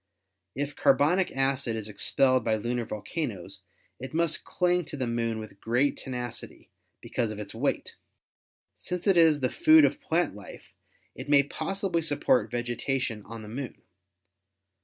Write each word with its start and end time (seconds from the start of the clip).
If 0.55 0.75
carbonic 0.75 1.31
acid 1.37 1.75
is 1.75 1.87
expelled 1.87 2.43
by 2.43 2.55
lunar 2.55 2.85
volcanoes 2.85 3.61
it 3.99 4.15
must 4.15 4.43
cling 4.43 4.83
to 4.85 4.97
the 4.97 5.05
Moon 5.05 5.37
with 5.37 5.59
great 5.61 5.95
tenacity 5.95 6.71
because 7.01 7.29
of 7.29 7.37
its 7.37 7.53
weight. 7.53 7.97
Since 8.73 9.05
it 9.05 9.15
is 9.15 9.41
the 9.41 9.51
food 9.51 9.85
of 9.85 10.01
plant 10.01 10.33
life, 10.33 10.73
it 11.13 11.29
may 11.29 11.43
possibly 11.43 12.01
support 12.01 12.49
vegetation 12.49 13.21
on 13.25 13.43
the 13.43 13.47
Moon. 13.49 13.83